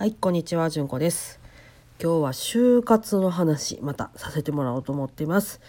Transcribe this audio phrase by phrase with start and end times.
[0.00, 1.40] はい、こんにちは、じゅんこです。
[2.02, 5.60] 今日は就活の話、またさせてもらおうと思っています。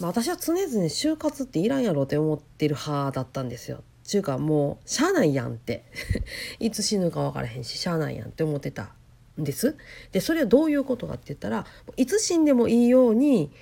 [0.00, 3.84] まあ、私は常々就活っていらんやろって思ってる派だったんですよ。
[4.02, 5.84] ちゅうかもう、しゃあないやんって。
[6.58, 8.96] いつ死ぬか分からへんし、しゃあないやんって思ってた
[9.40, 9.76] んです。
[10.10, 11.64] で、それはどういうことかって言ったら、
[11.96, 13.52] いつ死んでもいいように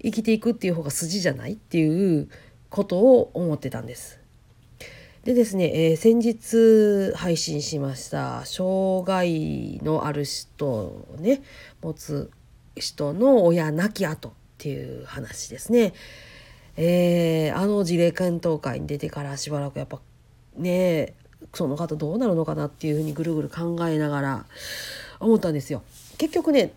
[0.00, 2.28] 生きていくっていう方が筋じゃないっていう
[2.68, 4.19] ことを思ってたんです。
[5.24, 11.42] でですね、えー先日配信しました障害のある人をね
[11.82, 12.30] 持つ
[12.74, 15.92] 人の親亡き後っていう話ですね。
[16.78, 20.00] えーあの事例検討会に出てからしばらくやっぱ
[20.56, 21.12] ね
[21.52, 24.46] その方どうなるのかなっていうふうにぐるぐる考えながら
[25.18, 25.82] 思ったんですよ。
[26.16, 26.72] 結局ね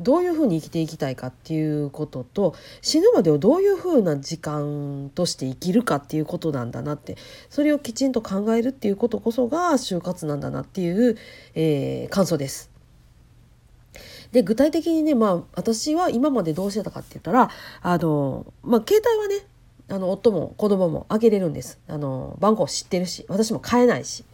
[0.00, 7.16] どういうふうに生きていきたいかっていうことと死ぬまでをどういうふうな時間として生きるかっていうことなんだなって
[7.50, 11.16] それをきちんと考えるっていうことこそが就活なんだなっていう、
[11.54, 12.70] えー感想です。
[14.32, 17.50] で具体的にねまあ私は今までどうしてたかって言ったら
[17.82, 19.46] あのまあ携帯はね
[19.88, 24.24] あの夫も子供も開けれるんですあの番号知ってるし私も変えないし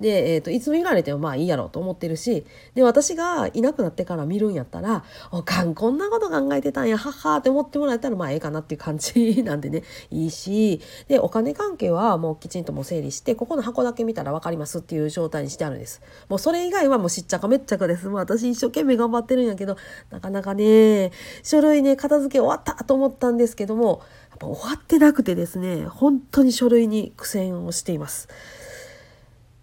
[0.00, 2.44] で、えー、といつ見られてもまあいいやろうと思ってるし
[2.74, 9.82] で私がいなくなってから見るんやったら「おかんこんなこと考えてたんやはっは」って思ってもらえたらまあええかなっていう感じなんでね。
[10.10, 16.00] いいしでお金関係はもうきちんともう整理してここの箱だけ見たら分かりますっていう状態にしてあるんです。
[16.28, 18.06] もうそれ以外はもうしっちゃかめっちゃかです。
[18.08, 19.76] もう私一生懸命頑張ってるんやけど
[20.10, 28.28] なかなかね書類ね片付け終わったと思ったんですけどもやっぱ終わってなくてですね本当に書類に苦戦をしています。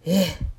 [0.06, 0.54] ええ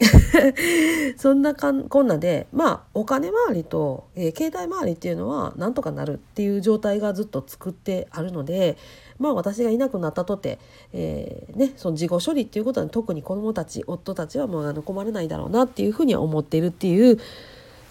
[1.18, 8.76] そんなかんこんなでまあお金回りと、えー携帯回りっていうのはなんとかなるっていう状態がずっと作ってあるので
[9.18, 10.60] まあ私がいなくなったとて、
[10.92, 17.18] えーね、その事後処理っていうことは特に子どもたち夫たちはもうあの困らないだろうなっていうふうには思っているっていう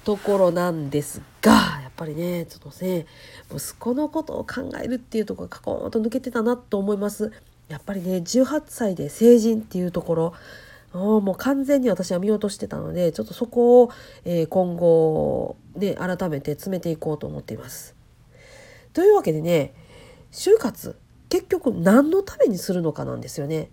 [0.05, 3.05] ところなんですがやっぱりねちょっとね
[3.53, 7.33] 息子のことを考えるっていうところがカコーンと抜けてたなと思います。
[7.67, 10.33] やっぱりね18歳で成人っていうところ
[10.97, 13.91] もう完全に私は見落としてたのでちょっとそこを、
[14.25, 17.95] えー今後ね改めて詰めていこうと思っています。
[18.93, 19.73] というわけでね
[20.31, 20.97] 就活
[21.29, 23.69] 結局何のためにするのかなんですよね。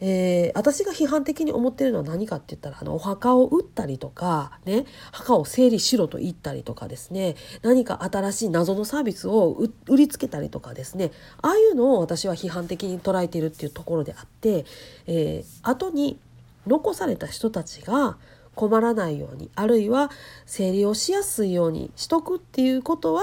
[0.00, 11.10] えー私が批判的に思ってるのは何かって言ったらあのお墓を売ったりとかね墓を整理しろと言ったりとかですね何か新しい謎のサービスを売りつけたりとかですね
[11.42, 14.64] ああいうのを私は批判的に捉えているっていうところであって、
[15.06, 16.20] えー後に
[16.68, 18.16] 残された人たちが
[18.54, 20.10] 困らないようにあるいは
[20.46, 23.22] 整理をしやすいようにしとくっていうことは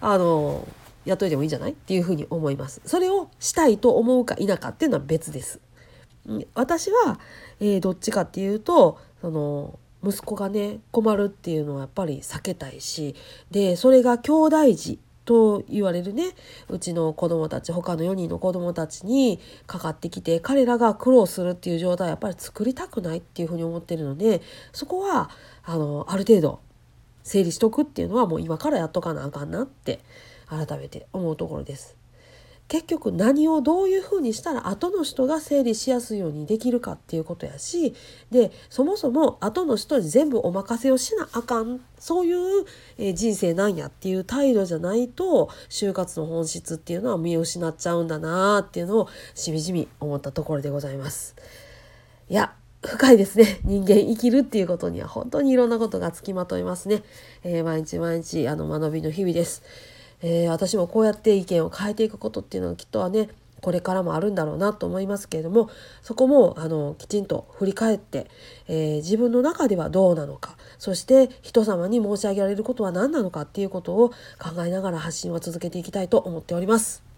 [0.00, 0.66] あの
[1.04, 1.72] やっといてもいいんじゃない？
[1.72, 2.80] っていうふうに思います。
[2.84, 5.60] それをしたいと思うか否かっていうのは別です。
[6.26, 7.18] うん私は、
[7.60, 13.14] えーどっちかっていうとその息子がね困るっていうのはやっぱり避けたいし
[13.50, 14.98] でそれが兄弟児
[15.30, 16.34] と言われるね
[16.68, 24.42] うちの子供たち他の4人の子供たちにかかってきて彼らが苦労するっていう状態はやっぱり作りたくないっていうふうに思ってるので
[24.72, 25.30] そこは
[25.62, 26.58] あのある程度
[27.22, 30.00] 整理しとくっていうのはもう今からやっとかなあかんなって
[30.48, 31.99] 改めて思うところです。
[32.70, 37.96] 結局何をどういうふうにしたら後の人が整理しやすいようにできるかっていうことやし
[38.30, 41.80] でそもそも後の人に全部お任せをしなあかん。
[41.98, 42.64] そういう、
[43.12, 51.34] 人生なんやっていう態度じゃないと就活の本質っていうのは見失っちゃうんだなっていうのをしみじみ思ったところでございます。
[52.30, 53.60] いや深いですね。
[53.64, 57.02] 人間生きるっていうことには本当にいろんなことがつきまといますね、
[57.42, 59.62] えー毎日毎日あの学びの日々です、
[60.22, 63.28] えー私もこうやって意見を変えていくことっていうのはきっとはね
[63.60, 65.70] これからもあるんだろうなと思いますけれども
[66.02, 68.26] そこもあのきちんと振り返って、
[68.68, 77.09] えー自分の中ではどうなのかそして人様に申し上げられることは何なのかっていうことを考えながら発信は続けていきたいと思っております。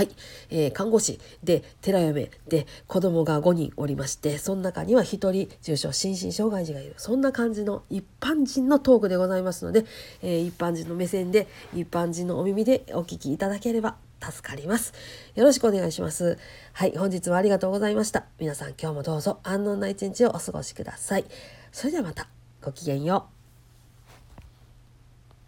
[0.00, 0.08] はい、
[0.48, 6.94] えー看護師で寺嫁で子供が5人おりましてその中には1人重症心身障害児がいる。
[6.96, 9.84] そんな感じの一般人のトークでございますので、
[10.22, 14.94] えー一般人の目線で一般人のお耳でお聞きいただければ助かります。
[15.34, 16.38] よろしくお願いします。
[16.72, 16.96] はい。
[16.96, 18.24] 本日はありがとうございました。
[18.38, 21.26] 皆さん今日もどうぞ安穏な一日をお過ごしください。
[21.72, 22.26] それではまた。
[22.62, 23.39] ごきげんよう。